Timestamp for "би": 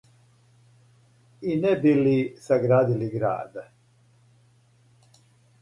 1.75-1.93